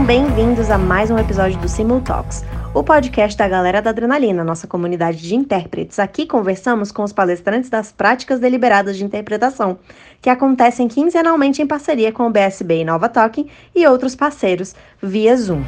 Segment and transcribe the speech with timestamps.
[0.00, 2.42] Sejam bem-vindos a mais um episódio do Simul Talks,
[2.72, 5.98] o podcast da galera da Adrenalina, nossa comunidade de intérpretes.
[5.98, 9.78] Aqui conversamos com os palestrantes das práticas deliberadas de interpretação,
[10.22, 15.36] que acontecem quinzenalmente em parceria com o BSB e Nova Talking e outros parceiros, via
[15.36, 15.62] Zoom.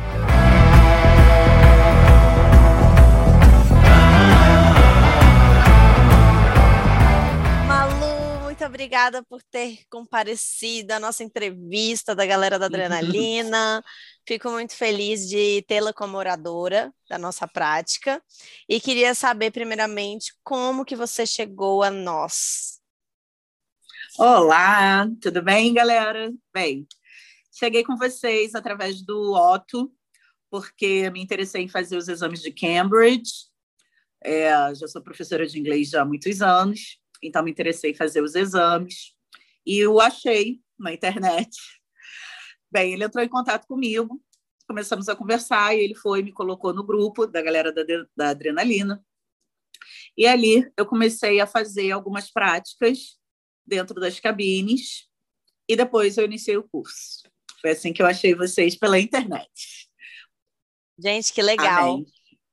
[8.93, 13.83] obrigada por ter comparecido à nossa entrevista da galera da Adrenalina.
[14.27, 18.23] Fico muito feliz de tê-la como oradora da nossa prática
[18.69, 22.81] e queria saber primeiramente como que você chegou a nós.
[24.19, 26.33] Olá, tudo bem, galera?
[26.53, 26.87] Bem,
[27.53, 29.93] cheguei com vocês através do Otto,
[30.51, 33.51] porque me interessei em fazer os exames de Cambridge.
[34.23, 38.21] É, já sou professora de inglês já há muitos anos então me interessei em fazer
[38.21, 39.15] os exames
[39.65, 41.57] e o achei na internet.
[42.73, 44.19] Bem, ele entrou em contato comigo,
[44.67, 47.83] começamos a conversar e ele foi me colocou no grupo da galera da,
[48.17, 49.05] da adrenalina.
[50.17, 53.19] E ali eu comecei a fazer algumas práticas
[53.67, 55.07] dentro das cabines
[55.69, 57.31] e depois eu iniciei o curso.
[57.61, 59.91] Foi assim que eu achei vocês pela internet.
[60.99, 61.91] Gente, que legal.
[61.93, 62.07] Amém.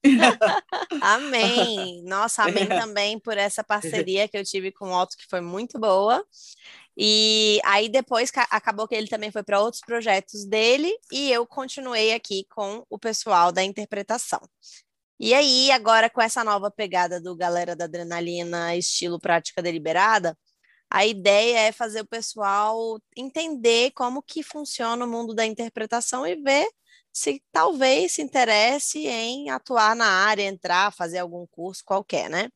[1.01, 2.03] amém.
[2.03, 5.79] Nossa, amém também por essa parceria que eu tive com o Otto, que foi muito
[5.79, 6.21] boa.
[7.01, 12.13] E aí depois acabou que ele também foi para outros projetos dele e eu continuei
[12.13, 14.41] aqui com o pessoal da interpretação.
[15.17, 20.37] E aí, agora com essa nova pegada do Galera da Adrenalina, estilo prática deliberada,
[20.89, 26.35] a ideia é fazer o pessoal entender como que funciona o mundo da interpretação e
[26.35, 26.67] ver
[27.13, 32.49] se talvez se interesse em atuar na área, entrar, fazer algum curso qualquer, né?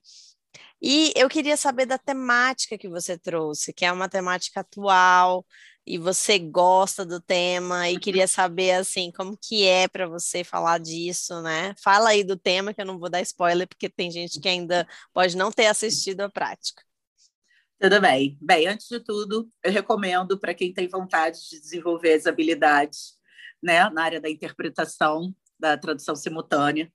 [0.85, 5.45] E eu queria saber da temática que você trouxe, que é uma temática atual,
[5.87, 10.79] e você gosta do tema e queria saber assim como que é para você falar
[10.79, 11.73] disso, né?
[11.81, 14.85] Fala aí do tema que eu não vou dar spoiler porque tem gente que ainda
[15.13, 16.83] pode não ter assistido a prática.
[17.79, 18.37] Tudo bem.
[18.41, 23.13] Bem, antes de tudo, eu recomendo para quem tem vontade de desenvolver as habilidades
[23.61, 26.91] né, na área da interpretação, da tradução simultânea.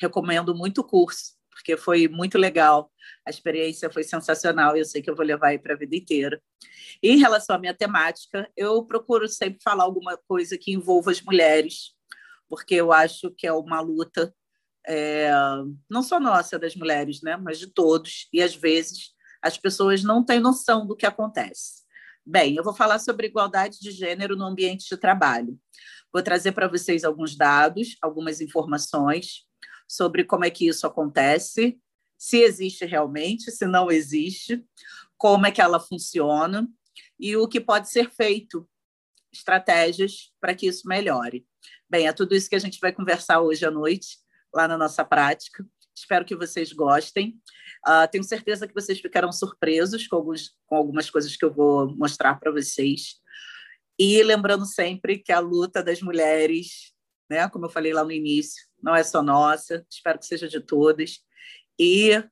[0.00, 2.90] Recomendo muito o curso, porque foi muito legal.
[3.26, 5.94] A experiência foi sensacional e eu sei que eu vou levar aí para a vida
[5.94, 6.42] inteira.
[7.02, 11.20] E em relação à minha temática, eu procuro sempre falar alguma coisa que envolva as
[11.20, 11.94] mulheres,
[12.48, 14.34] porque eu acho que é uma luta
[14.86, 15.30] é,
[15.88, 18.28] não só nossa das mulheres, né, mas de todos.
[18.32, 21.82] E às vezes as pessoas não têm noção do que acontece.
[22.24, 25.58] Bem, eu vou falar sobre igualdade de gênero no ambiente de trabalho.
[26.12, 29.44] Vou trazer para vocês alguns dados, algumas informações
[29.88, 31.78] sobre como é que isso acontece,
[32.18, 34.64] se existe realmente, se não existe,
[35.16, 36.68] como é que ela funciona
[37.18, 38.68] e o que pode ser feito,
[39.32, 41.46] estratégias para que isso melhore.
[41.88, 44.18] Bem, é tudo isso que a gente vai conversar hoje à noite,
[44.52, 45.66] lá na nossa prática.
[45.94, 47.40] Espero que vocês gostem.
[47.86, 51.94] Uh, tenho certeza que vocês ficarão surpresos com, alguns, com algumas coisas que eu vou
[51.96, 53.20] mostrar para vocês.
[53.98, 56.92] E lembrando sempre que a luta das mulheres,
[57.30, 60.60] né, como eu falei lá no início, não é só nossa, espero que seja de
[60.60, 61.20] todas.
[61.78, 62.22] E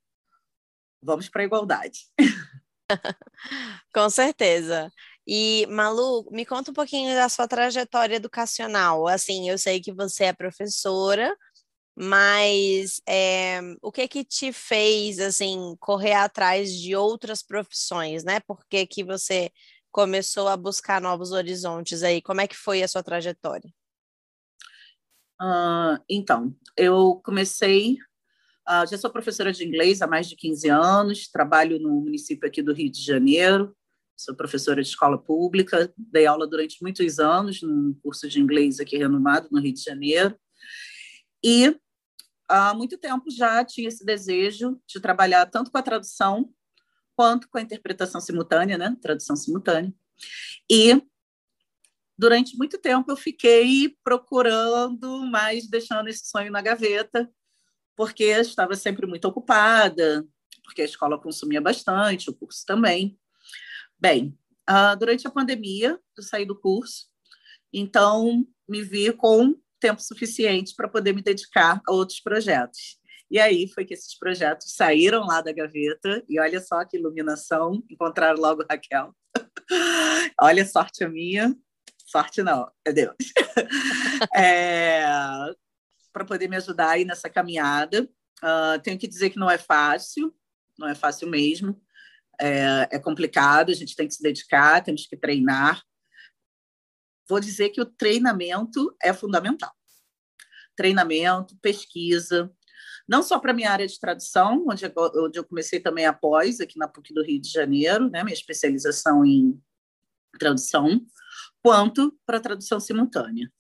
[1.02, 2.00] vamos para a igualdade.
[3.94, 4.92] Com certeza.
[5.26, 9.06] E, Malu, me conta um pouquinho da sua trajetória educacional.
[9.06, 11.36] Assim, eu sei que você é professora,
[11.94, 18.40] mas é, o que que te fez, assim, correr atrás de outras profissões, né?
[18.40, 19.52] Por que que você
[19.92, 22.22] começou a buscar novos horizontes aí?
[22.22, 23.70] Como é que foi a sua trajetória?
[25.40, 27.94] Uh, então, eu comecei,
[28.68, 32.62] uh, já sou professora de inglês há mais de 15 anos, trabalho no município aqui
[32.62, 33.74] do Rio de Janeiro,
[34.14, 38.98] sou professora de escola pública, dei aula durante muitos anos num curso de inglês aqui
[38.98, 40.38] renomado no Rio de Janeiro,
[41.42, 41.74] e
[42.46, 46.52] há muito tempo já tinha esse desejo de trabalhar tanto com a tradução
[47.16, 48.94] quanto com a interpretação simultânea, né?
[49.00, 49.92] Tradução simultânea.
[50.70, 51.02] E
[52.20, 57.26] durante muito tempo eu fiquei procurando, mas deixando esse sonho na gaveta,
[57.96, 60.26] porque estava sempre muito ocupada,
[60.62, 63.18] porque a escola consumia bastante, o curso também.
[63.98, 64.38] Bem,
[64.68, 67.06] uh, durante a pandemia, eu saí do curso,
[67.72, 72.98] então me vi com tempo suficiente para poder me dedicar a outros projetos.
[73.30, 77.82] E aí foi que esses projetos saíram lá da gaveta, e olha só que iluminação,
[77.88, 79.16] encontraram logo Raquel.
[80.38, 81.56] olha, sorte a minha,
[82.10, 83.16] sorte não, é Deus.
[84.34, 85.04] é,
[86.12, 88.08] Para poder me ajudar aí nessa caminhada.
[88.42, 90.34] Uh, tenho que dizer que não é fácil,
[90.78, 91.80] não é fácil mesmo.
[92.40, 95.82] É, é complicado, a gente tem que se dedicar, temos que treinar.
[97.28, 99.72] vou dizer que o treinamento é fundamental.
[100.74, 102.50] Treinamento, pesquisa,
[103.10, 106.86] não só para minha área de tradução, onde, onde eu comecei também após, aqui na
[106.86, 109.60] PUC do Rio de Janeiro, né, minha especialização em
[110.38, 111.04] tradução,
[111.62, 113.50] quanto para tradução simultânea.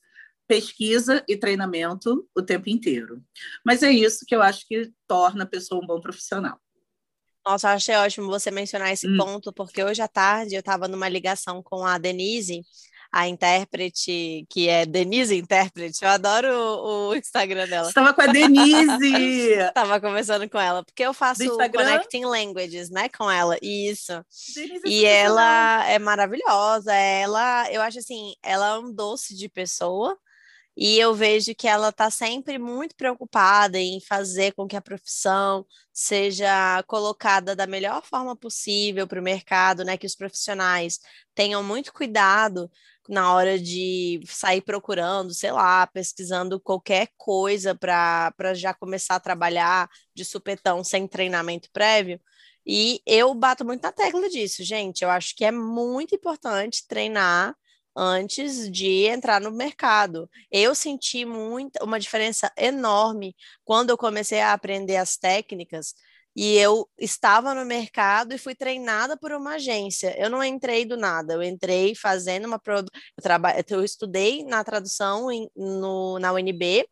[0.46, 3.22] Pesquisa e treinamento o tempo inteiro.
[3.64, 6.60] Mas é isso que eu acho que torna a pessoa um bom profissional.
[7.46, 9.16] Nossa, eu achei ótimo você mencionar esse hum.
[9.16, 12.62] ponto, porque hoje à tarde eu estava numa ligação com a Denise,
[13.12, 16.04] a intérprete, que é Denise Intérprete.
[16.04, 17.88] Eu adoro o, o Instagram dela.
[17.88, 19.52] Estava com a Denise!
[19.58, 23.56] Estava conversando com ela, porque eu faço Connecting Languages, né, com ela.
[23.60, 24.12] Isso.
[24.54, 26.94] Denise é e ela é maravilhosa.
[26.94, 30.16] Ela, eu acho assim, ela é um doce de pessoa.
[30.82, 35.66] E eu vejo que ela está sempre muito preocupada em fazer com que a profissão
[35.92, 39.98] seja colocada da melhor forma possível para o mercado, né?
[39.98, 40.98] Que os profissionais
[41.34, 42.70] tenham muito cuidado
[43.06, 49.86] na hora de sair procurando, sei lá, pesquisando qualquer coisa para já começar a trabalhar
[50.14, 52.18] de supetão sem treinamento prévio.
[52.64, 55.02] E eu bato muito na tecla disso, gente.
[55.02, 57.54] Eu acho que é muito importante treinar
[57.96, 60.28] antes de entrar no mercado.
[60.50, 63.34] Eu senti muito, uma diferença enorme
[63.64, 65.94] quando eu comecei a aprender as técnicas
[66.34, 70.14] e eu estava no mercado e fui treinada por uma agência.
[70.18, 72.60] Eu não entrei do nada, eu entrei fazendo uma.
[72.66, 72.84] Eu,
[73.22, 73.54] traba...
[73.68, 76.86] eu estudei na tradução em, no, na UNB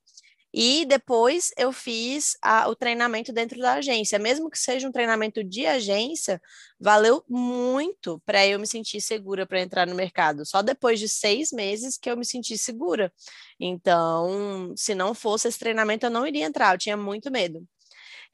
[0.52, 4.18] e depois eu fiz a, o treinamento dentro da agência.
[4.18, 6.40] Mesmo que seja um treinamento de agência,
[6.80, 10.46] valeu muito para eu me sentir segura para entrar no mercado.
[10.46, 13.12] Só depois de seis meses que eu me senti segura.
[13.60, 17.66] Então, se não fosse esse treinamento, eu não iria entrar, eu tinha muito medo.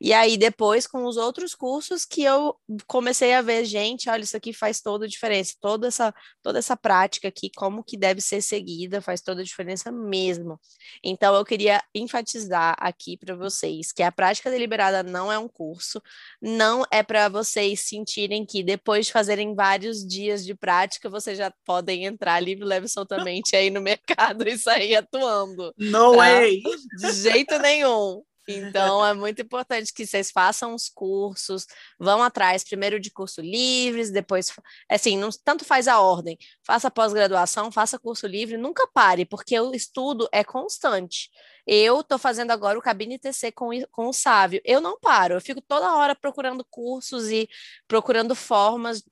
[0.01, 2.57] E aí, depois, com os outros cursos, que eu
[2.87, 6.77] comecei a ver, gente, olha, isso aqui faz toda a diferença, toda essa, toda essa
[6.77, 10.61] prática aqui, como que deve ser seguida, faz toda a diferença mesmo.
[11.03, 16.03] Então, eu queria enfatizar aqui para vocês que a prática deliberada não é um curso,
[16.43, 21.53] não é para vocês sentirem que depois de fazerem vários dias de prática, vocês já
[21.65, 25.73] podem entrar livre, leve soltamente aí no mercado e sair atuando.
[25.79, 26.17] No tá?
[26.19, 26.63] way!
[26.99, 28.23] De jeito nenhum.
[28.47, 31.67] Então, é muito importante que vocês façam os cursos,
[31.99, 34.53] vão atrás primeiro de curso livres, depois,
[34.91, 39.75] assim, não, tanto faz a ordem, faça pós-graduação, faça curso livre, nunca pare, porque o
[39.75, 41.31] estudo é constante.
[41.67, 45.41] Eu estou fazendo agora o Cabine TC com, com o Sávio, eu não paro, eu
[45.41, 47.49] fico toda hora procurando cursos e
[47.89, 49.03] procurando formas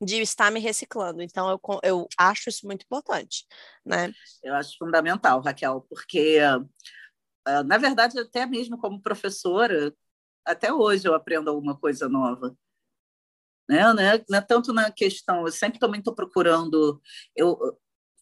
[0.00, 1.22] de estar me reciclando.
[1.22, 3.44] Então, eu, eu acho isso muito importante,
[3.84, 4.12] né?
[4.42, 6.38] Eu acho fundamental, Raquel, porque
[7.66, 9.94] na verdade, até mesmo como professora,
[10.44, 12.56] até hoje eu aprendo alguma coisa nova.
[13.68, 13.80] Né?
[13.92, 17.00] Não, é, não é tanto na questão, eu sempre também estou procurando,
[17.36, 17.78] eu,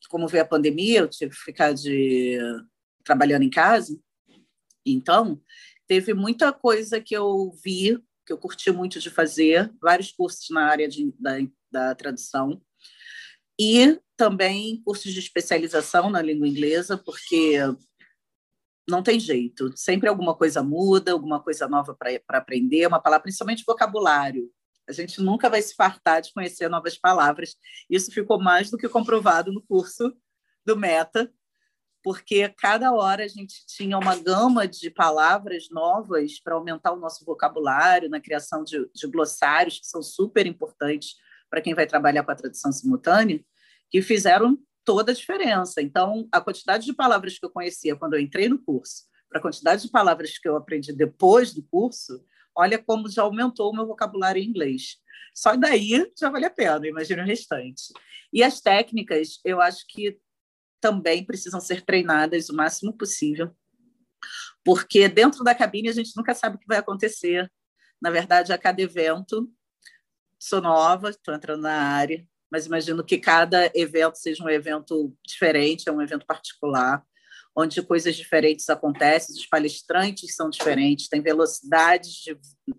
[0.08, 2.38] como veio a pandemia, eu tive que ficar de,
[3.04, 3.98] trabalhando em casa,
[4.84, 5.40] então
[5.86, 7.96] teve muita coisa que eu vi,
[8.26, 11.36] que eu curti muito de fazer, vários cursos na área de, da,
[11.70, 12.60] da tradução,
[13.58, 17.56] e também cursos de especialização na língua inglesa, porque
[18.88, 19.72] não tem jeito.
[19.76, 24.50] Sempre alguma coisa muda, alguma coisa nova para aprender, uma palavra, principalmente vocabulário.
[24.88, 27.56] A gente nunca vai se fartar de conhecer novas palavras.
[27.90, 30.16] Isso ficou mais do que comprovado no curso
[30.64, 31.32] do Meta,
[32.02, 37.24] porque cada hora a gente tinha uma gama de palavras novas para aumentar o nosso
[37.24, 41.16] vocabulário, na criação de, de glossários, que são super importantes
[41.50, 43.44] para quem vai trabalhar com a tradução simultânea,
[43.90, 45.82] que fizeram toda a diferença.
[45.82, 49.42] Então, a quantidade de palavras que eu conhecia quando eu entrei no curso, para a
[49.42, 52.24] quantidade de palavras que eu aprendi depois do curso,
[52.54, 54.98] olha como já aumentou o meu vocabulário em inglês.
[55.34, 57.92] Só daí já vale a pena, imagina o restante.
[58.32, 60.18] E as técnicas, eu acho que
[60.80, 63.50] também precisam ser treinadas o máximo possível,
[64.64, 67.50] porque dentro da cabine a gente nunca sabe o que vai acontecer.
[68.00, 69.50] Na verdade, a cada evento,
[70.38, 75.90] sou nova, estou entrando na área, mas imagino que cada evento seja um evento diferente,
[75.90, 77.04] é um evento particular,
[77.54, 82.38] onde coisas diferentes acontecem, os palestrantes são diferentes, tem velocidades de,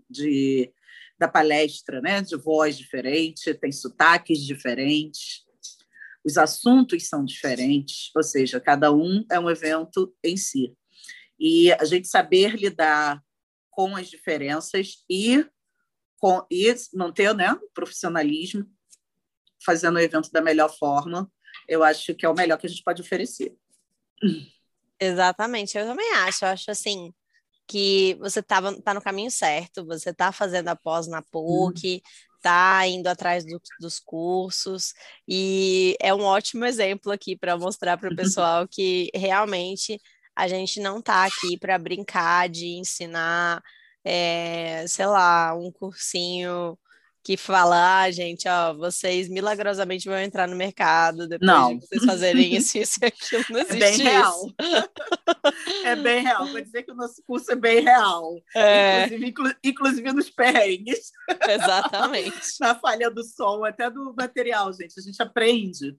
[0.10, 0.74] de,
[1.20, 5.46] da palestra, né, de voz diferente, tem sotaques diferentes,
[6.26, 10.76] os assuntos são diferentes, ou seja, cada um é um evento em si.
[11.40, 13.22] E a gente saber lidar
[13.70, 15.46] com as diferenças e,
[16.18, 18.68] com, e manter né, o profissionalismo
[19.64, 21.30] fazendo o evento da melhor forma,
[21.68, 23.56] eu acho que é o melhor que a gente pode oferecer.
[25.00, 26.46] Exatamente, eu também acho.
[26.46, 27.14] Eu acho assim
[27.68, 32.02] que você tava, tá no caminho certo, você está fazendo a pós na PUC,
[32.42, 34.94] tá indo atrás do, dos cursos
[35.28, 40.00] e é um ótimo exemplo aqui para mostrar para o pessoal que realmente
[40.36, 43.62] a gente não tá aqui para brincar de ensinar,
[44.04, 46.78] é, sei lá, um cursinho
[47.28, 51.78] que fala, ah, gente, ó, vocês milagrosamente vão entrar no mercado depois não.
[51.78, 53.44] de vocês fazerem isso, isso e aquilo.
[53.50, 54.54] Não existe é bem real.
[55.84, 56.48] é bem real.
[56.48, 58.34] Vou dizer que o nosso curso é bem real.
[58.56, 59.04] É.
[59.04, 61.12] Inclusive, inclu inclusive nos perrengues.
[61.50, 62.40] Exatamente.
[62.62, 64.98] Na falha do som, até do material, gente.
[64.98, 65.98] A gente aprende.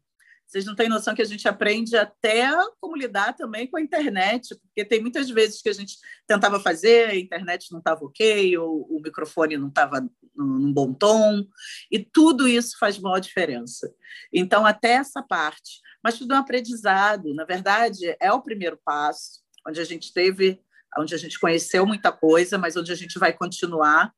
[0.48, 2.48] Vocês não têm noção que a gente aprende até
[2.80, 7.10] como lidar também com a internet, porque tem muitas vezes que a gente tentava fazer,
[7.10, 11.46] a internet não estava ok, ou o microfone não estava num bom tom,
[11.92, 13.94] e tudo isso faz boa diferença.
[14.32, 15.82] Então, até essa parte.
[16.02, 17.34] Mas tudo é um aprendizado.
[17.34, 20.58] Na verdade, é o primeiro passo, onde a gente teve,
[20.96, 24.14] onde a gente conheceu muita coisa, mas onde a gente vai continuar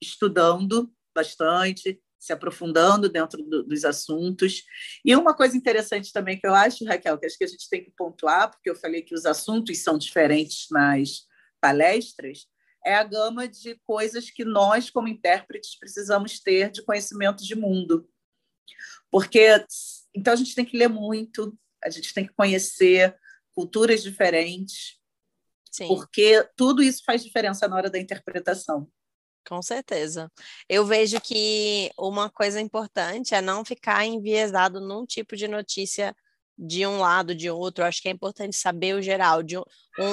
[0.00, 4.62] estudando bastante, se aprofundando dentro do, dos assuntos.
[5.04, 7.82] E uma coisa interessante também que eu acho, Raquel, que acho que a gente tem
[7.82, 11.26] que pontuar, porque eu falei que os assuntos são diferentes nas
[11.60, 12.46] palestras,
[12.84, 18.08] é a gama de coisas que nós, como intérpretes, precisamos ter de conhecimento de mundo.
[19.10, 19.48] Porque
[20.14, 23.16] então a gente tem que ler muito, a gente tem que conhecer
[23.52, 25.00] culturas diferentes,
[25.72, 25.88] Sim.
[25.88, 28.88] porque tudo isso faz diferença na hora da interpretação.
[29.48, 30.30] Com certeza.
[30.68, 36.14] Eu vejo que uma coisa importante é não ficar enviesado num tipo de notícia
[36.56, 37.84] de um lado, de outro.
[37.84, 39.64] Acho que é importante saber o geral, de um,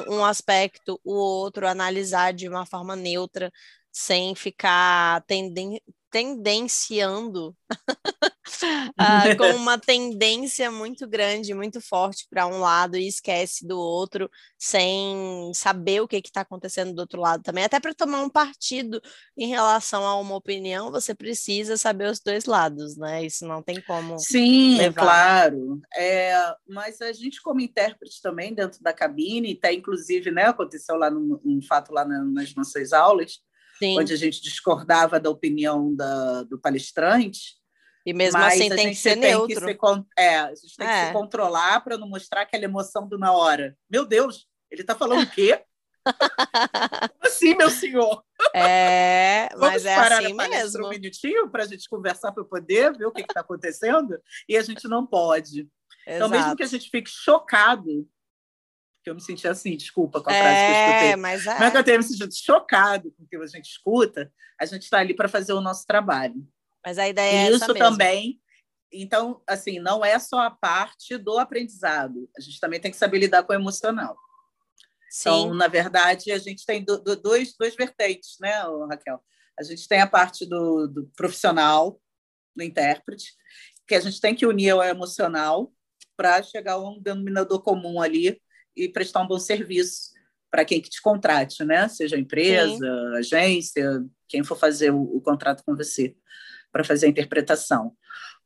[0.10, 3.52] um aspecto, o outro, analisar de uma forma neutra,
[3.92, 7.56] sem ficar tenden tendenciando
[9.38, 15.52] com uma tendência muito grande, muito forte para um lado e esquece do outro, sem
[15.54, 17.64] saber o que está acontecendo do outro lado também.
[17.64, 19.02] Até para tomar um partido
[19.38, 23.26] em relação a uma opinião, você precisa saber os dois lados, né?
[23.26, 24.18] Isso não tem como.
[24.18, 25.02] Sim, levar.
[25.02, 25.80] claro.
[25.96, 26.34] É,
[26.68, 31.40] mas a gente, como intérprete também, dentro da cabine, até inclusive, né, aconteceu lá no,
[31.46, 33.40] um fato lá na, nas nossas aulas.
[33.80, 33.98] Sim.
[33.98, 37.60] onde a gente discordava da opinião da, do palestrante,
[38.06, 39.66] e mesmo assim tem que ser tem neutro.
[39.66, 41.02] Que se, é, a gente tem é.
[41.02, 43.78] que se controlar para não mostrar aquela emoção do na hora.
[43.90, 45.64] Meu Deus, ele está falando o quê?
[47.22, 48.24] assim, meu senhor?
[48.54, 50.88] É, mas é assim mesmo.
[50.88, 54.62] um minutinho para a gente conversar para poder ver o que está acontecendo e a
[54.62, 55.60] gente não pode.
[55.60, 55.70] Exato.
[56.08, 58.08] Então, mesmo que a gente fique chocado,
[59.04, 61.60] que eu me senti assim, desculpa com a frase é, que eu escutei, mas é.
[61.60, 64.84] mas que eu tenho me sentido chocado com o que a gente escuta, a gente
[64.84, 66.36] está ali para fazer o nosso trabalho.
[66.86, 68.40] Mas a ideia é Isso também.
[68.92, 72.30] Então, assim, não é só a parte do aprendizado.
[72.38, 74.18] A gente também tem que saber lidar com o emocional.
[75.10, 75.30] Sim.
[75.30, 79.24] Então, na verdade, a gente tem do, do, dois, dois vertentes, né, Raquel?
[79.60, 82.00] A gente tem a parte do, do profissional,
[82.56, 83.34] do intérprete,
[83.88, 85.72] que a gente tem que unir ao emocional
[86.16, 88.42] para chegar a um denominador comum ali
[88.76, 90.12] e prestar um bom serviço
[90.50, 91.88] para quem que te contrate, né?
[91.88, 93.18] Seja empresa, Sim.
[93.18, 96.16] agência, quem for fazer o, o contrato com você
[96.72, 97.96] para fazer a interpretação.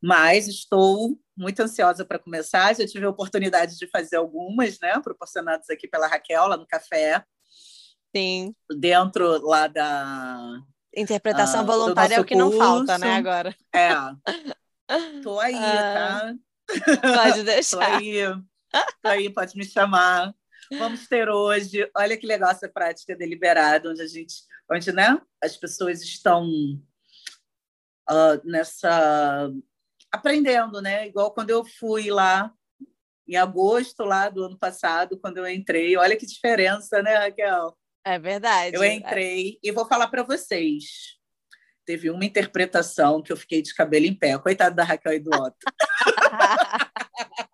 [0.02, 2.76] Mas estou muito ansiosa para começar.
[2.76, 7.24] Já tive a oportunidade de fazer algumas, né, proporcionadas aqui pela Raquel, lá no café.
[8.16, 8.54] Sim.
[8.78, 10.62] Dentro lá da.
[10.96, 12.50] Interpretação uh, voluntária é o que curso.
[12.52, 13.56] não falta, né, agora?
[13.74, 13.90] É.
[15.24, 16.36] Tô aí, tá?
[17.02, 17.78] Pode deixar.
[17.78, 18.44] Tô aí.
[19.02, 20.34] Tô aí, pode me chamar.
[20.78, 24.36] Vamos ter hoje, olha que legal essa prática deliberada, onde a gente,
[24.72, 26.48] onde né, as pessoas estão
[28.10, 29.52] uh, nessa
[30.12, 31.08] aprendendo, né?
[31.08, 32.52] Igual quando eu fui lá
[33.28, 35.98] em agosto lá do ano passado, quando eu entrei.
[35.98, 37.78] Olha que diferença, né, Raquel?
[38.06, 38.76] É verdade.
[38.76, 41.18] Eu entrei e vou falar para vocês.
[41.86, 44.38] Teve uma interpretação que eu fiquei de cabelo em pé.
[44.38, 45.58] Coitada da Raquel e do Otto.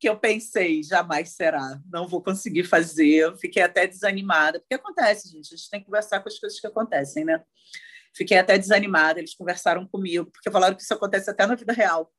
[0.00, 3.36] que eu pensei, jamais será, não vou conseguir fazer.
[3.36, 5.52] Fiquei até desanimada, porque acontece, gente.
[5.52, 7.44] A gente tem que conversar com as coisas que acontecem, né?
[8.16, 9.20] Fiquei até desanimada.
[9.20, 12.10] Eles conversaram comigo, porque falaram que isso acontece até na vida real.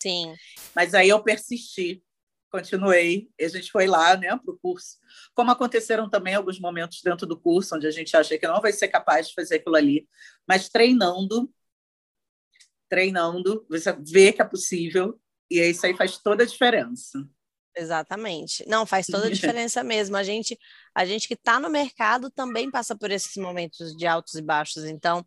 [0.00, 0.36] Sim.
[0.72, 2.00] Mas aí eu persisti,
[2.48, 3.28] continuei.
[3.36, 4.96] E a gente foi lá, né, para o curso.
[5.34, 8.72] Como aconteceram também alguns momentos dentro do curso, onde a gente acha que não vai
[8.72, 10.08] ser capaz de fazer aquilo ali,
[10.46, 11.52] mas treinando,
[12.88, 15.20] treinando, você vê que é possível.
[15.50, 17.26] E isso aí faz toda a diferença.
[17.76, 18.64] Exatamente.
[18.66, 20.16] Não, faz toda a diferença mesmo.
[20.16, 20.58] A gente,
[20.94, 24.84] a gente que está no mercado também passa por esses momentos de altos e baixos.
[24.84, 25.24] Então,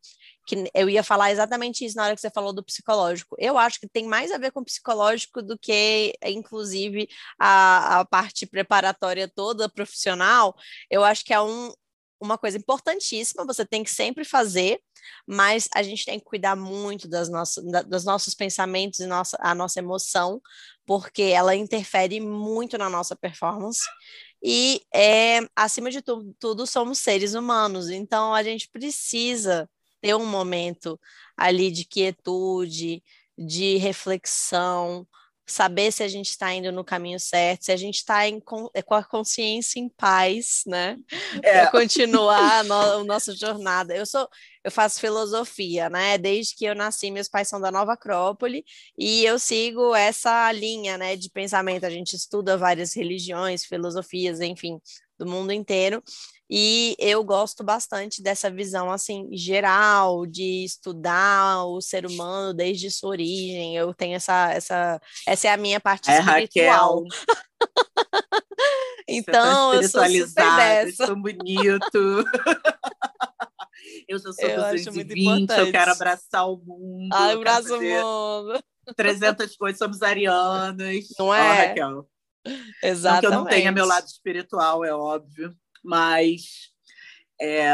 [0.48, 3.36] que eu ia falar exatamente isso na hora que você falou do psicológico.
[3.38, 7.08] Eu acho que tem mais a ver com o psicológico do que, inclusive,
[7.40, 10.56] a, a parte preparatória toda profissional.
[10.90, 11.72] Eu acho que é um,
[12.20, 14.82] uma coisa importantíssima, você tem que sempre fazer,
[15.26, 19.38] mas a gente tem que cuidar muito das nossas, da, dos nossos pensamentos e nossa,
[19.40, 20.42] a nossa emoção,
[20.86, 23.82] porque ela interfere muito na nossa performance.
[24.44, 29.70] E, é, acima de tu, tudo, somos seres humanos, então a gente precisa
[30.02, 31.00] ter um momento
[31.38, 33.04] ali de quietude,
[33.38, 35.08] de reflexão,
[35.51, 38.96] saber se a gente está indo no caminho certo, se a gente está é, com
[38.96, 40.98] a consciência em paz, né?
[41.41, 41.62] É.
[41.62, 43.96] Para continuar a, no, a nossa jornada.
[43.96, 44.27] Eu sou,
[44.63, 46.18] eu faço filosofia, né?
[46.18, 48.63] Desde que eu nasci, meus pais são da Nova Acrópole
[48.98, 51.86] e eu sigo essa linha, né, de pensamento.
[51.86, 54.79] A gente estuda várias religiões, filosofias, enfim,
[55.18, 56.03] do mundo inteiro.
[56.50, 63.12] E eu gosto bastante dessa visão assim geral de estudar o ser humano desde sua
[63.12, 63.75] origem.
[63.75, 67.03] Eu tenho essa essa essa é a minha parte é, espiritual.
[69.08, 71.06] então, eu sou super dessa.
[71.06, 72.25] Sou bonito.
[74.08, 77.10] eu já sou eu 220, eu quero abraçar o mundo.
[77.13, 78.60] Ai, abraço o mundo.
[78.96, 81.08] 300 coisas, somos arianos.
[81.20, 81.41] Não é?
[81.41, 82.10] Oh, Raquel.
[82.82, 83.03] Exatamente.
[83.13, 85.56] Não que eu não tenha meu lado espiritual, é óbvio.
[85.84, 86.72] Mas,
[87.40, 87.72] é,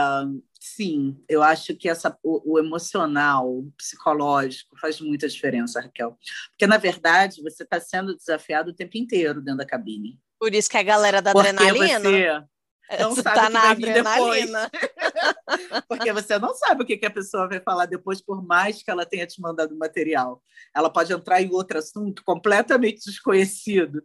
[0.60, 6.18] sim, eu acho que essa, o, o, emocional, o psicológico, faz muita diferença, Raquel.
[6.52, 10.20] Porque, na verdade, você está sendo desafiado o tempo inteiro dentro da cabine.
[10.40, 12.48] Por isso que a galera da Porque adrenalina.
[12.90, 14.72] Você não você sabe tá na adrenalina.
[15.90, 18.92] Porque você não sabe o que, que a pessoa vai falar depois, por mais que
[18.92, 20.42] ela tenha te mandado material.
[20.76, 24.04] Ela pode entrar em outro assunto completamente desconhecido.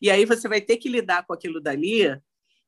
[0.00, 2.20] E aí você vai ter que lidar com aquilo dali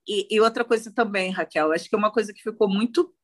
[0.07, 3.15] e, e, outra coisa também, Raquel, acho que é uma coisa que ficou muito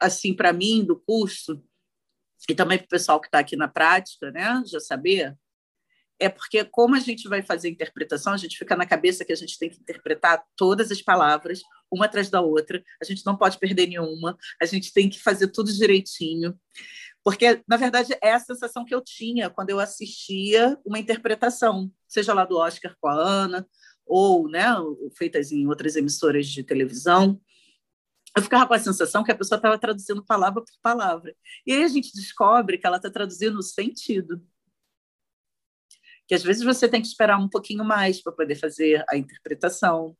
[0.00, 1.62] assim para mim do curso
[2.48, 5.36] e também para o pessoal que está aqui na prática, né, já saber,
[6.20, 9.36] é porque como a gente vai fazer interpretação, a gente fica na cabeça que a
[9.36, 13.58] gente tem que interpretar todas as palavras uma atrás da outra, a gente não pode
[13.58, 16.58] perder nenhuma, a gente tem que fazer tudo direitinho.
[17.24, 22.34] Porque, na verdade, é a sensação que eu tinha quando eu assistia uma interpretação, seja
[22.34, 23.66] lá do Oscar com a Ana,
[24.08, 24.64] ou né,
[25.16, 27.40] feitas em outras emissoras de televisão,
[28.36, 31.34] eu ficava com a sensação que a pessoa estava traduzindo palavra por palavra.
[31.66, 34.44] E aí a gente descobre que ela está traduzindo o sentido.
[36.26, 40.16] Que às vezes você tem que esperar um pouquinho mais para poder fazer a interpretação,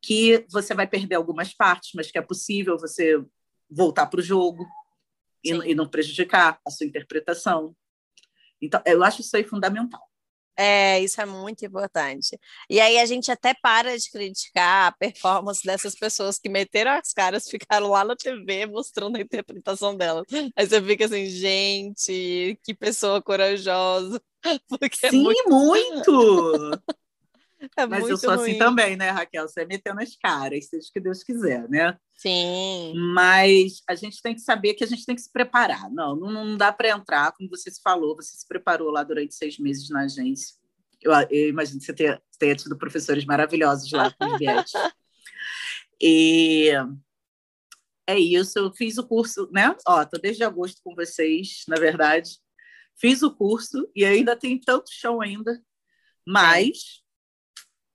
[0.00, 3.22] que você vai perder algumas partes, mas que é possível você
[3.68, 4.66] voltar para o jogo
[5.44, 7.76] e, e não prejudicar a sua interpretação.
[8.60, 10.11] Então, eu acho isso aí fundamental.
[10.56, 12.38] É, isso é muito importante.
[12.68, 17.12] E aí a gente até para de criticar a performance dessas pessoas que meteram as
[17.12, 20.26] caras, ficaram lá na TV mostrando a interpretação delas.
[20.56, 24.20] Aí você fica assim, gente, que pessoa corajosa.
[24.68, 26.12] Porque é Sim, é muito.
[26.12, 26.82] muito.
[27.76, 28.50] É Mas eu sou assim ruim.
[28.50, 29.46] assim também, né, Raquel?
[29.46, 31.96] Você é metendo as caras, seja o que Deus quiser, né?
[32.22, 32.94] Sim.
[33.12, 35.90] Mas a gente tem que saber que a gente tem que se preparar.
[35.90, 39.34] Não, não, não dá para entrar, como você se falou, você se preparou lá durante
[39.34, 40.56] seis meses na agência.
[41.02, 44.38] Eu, eu imagino que você tenha, tenha tido professores maravilhosos lá com o
[46.00, 46.70] E
[48.06, 49.74] é isso, eu fiz o curso, né?
[49.84, 52.38] Ó, tô desde agosto com vocês, na verdade.
[53.00, 55.60] Fiz o curso e ainda tem tanto chão ainda,
[56.24, 57.02] mas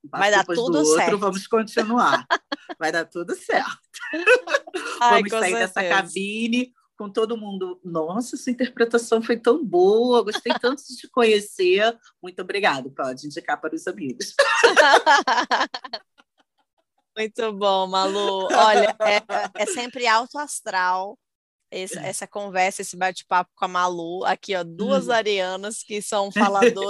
[0.10, 1.02] Vai dar tudo certo.
[1.02, 2.26] Outro, vamos continuar.
[2.80, 3.87] Vai dar tudo certo.
[5.02, 5.60] Ai, vamos sair certeza.
[5.60, 7.80] dessa cabine com todo mundo.
[7.84, 11.98] Nossa, essa interpretação foi tão boa, gostei tanto de te conhecer.
[12.22, 12.90] Muito obrigado.
[12.92, 14.34] Pode indicar para os amigos.
[17.16, 18.48] Muito bom, Malu.
[18.52, 21.18] Olha, é, é sempre alto astral
[21.72, 25.14] essa, essa conversa, esse bate-papo com a Malu, aqui, ó, duas uhum.
[25.14, 26.32] arianas que são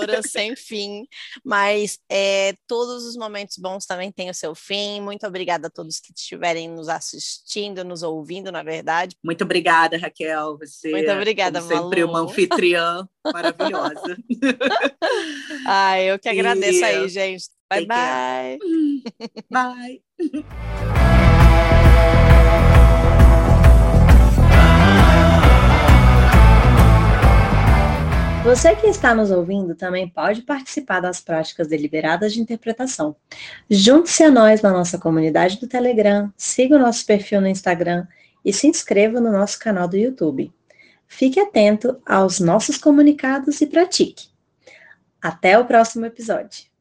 [0.02, 1.06] faladoras sem fim,
[1.44, 5.02] mas é, todos os momentos bons também têm o seu fim.
[5.02, 9.16] Muito obrigada a todos que estiverem nos assistindo, nos ouvindo, na verdade.
[9.24, 10.58] Muito obrigada, Raquel.
[10.60, 12.12] Você, Muito obrigada, como sempre, Malu.
[12.12, 14.18] uma anfitriã maravilhosa.
[15.66, 16.84] Ai, eu que agradeço e...
[16.84, 17.48] aí, gente.
[17.70, 18.58] Bye, bye.
[19.52, 20.02] Bye.
[28.48, 33.14] Você que está nos ouvindo também pode participar das práticas deliberadas de interpretação.
[33.70, 38.08] Junte-se a nós na nossa comunidade do Telegram, siga o nosso perfil no Instagram
[38.46, 40.50] e se inscreva no nosso canal do YouTube.
[41.06, 44.30] Fique atento aos nossos comunicados e pratique.
[45.22, 46.68] Até o próximo episódio.